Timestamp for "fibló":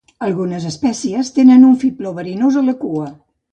1.85-2.17